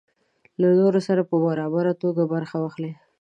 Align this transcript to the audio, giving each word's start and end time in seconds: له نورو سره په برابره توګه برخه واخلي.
له 0.61 0.67
نورو 0.79 0.99
سره 1.07 1.21
په 1.29 1.35
برابره 1.45 1.93
توګه 2.01 2.23
برخه 2.33 2.55
واخلي. 2.59 2.91